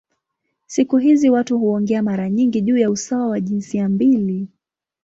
Siku 0.65 0.97
hizi 0.97 1.29
watu 1.29 1.59
huongea 1.59 2.03
mara 2.03 2.29
nyingi 2.29 2.61
juu 2.61 2.77
ya 2.77 2.89
usawa 2.91 3.27
wa 3.27 3.39
jinsia 3.39 3.89
mbili. 3.89 4.47